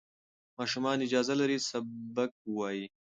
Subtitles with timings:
[0.59, 2.85] ماشومان اجازه لري سبق ووایي.